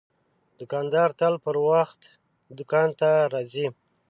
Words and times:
دوکاندار 0.59 1.09
تل 1.19 1.33
پر 1.45 1.55
وخت 1.69 2.01
دوکان 2.57 2.89
ته 2.99 3.09
راځي. 3.33 3.67